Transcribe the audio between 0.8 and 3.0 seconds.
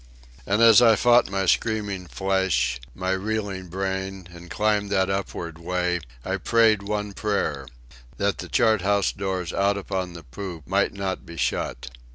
I fought my screaming flesh,